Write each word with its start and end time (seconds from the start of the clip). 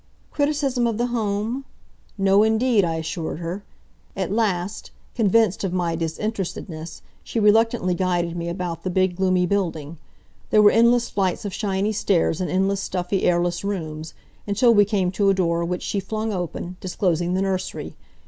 Criticism 0.31 0.87
of 0.87 0.97
the 0.97 1.05
Home? 1.15 1.63
No 2.17 2.41
indeed, 2.41 2.83
I 2.83 2.95
assured 2.95 3.37
her. 3.37 3.61
At 4.15 4.31
last, 4.31 4.89
convinced 5.13 5.63
of 5.63 5.73
my 5.73 5.95
disinterestedness 5.95 7.03
she 7.23 7.39
reluctantly 7.39 7.93
guided 7.93 8.35
me 8.35 8.49
about 8.49 8.81
the 8.83 8.89
big, 8.89 9.15
gloomy 9.15 9.45
building. 9.45 9.99
There 10.49 10.63
were 10.63 10.71
endless 10.71 11.07
flights 11.11 11.45
of 11.45 11.53
shiny 11.53 11.91
stairs, 11.93 12.41
and 12.41 12.49
endless 12.49 12.81
stuffy, 12.81 13.25
airless 13.25 13.63
rooms, 13.63 14.15
until 14.47 14.73
we 14.73 14.85
came 14.85 15.11
to 15.11 15.29
a 15.29 15.35
door 15.35 15.63
which 15.63 15.83
she 15.83 15.99
flung 15.99 16.33
open, 16.33 16.77
disclosing 16.81 17.35
the 17.35 17.43
nursery. 17.43 17.95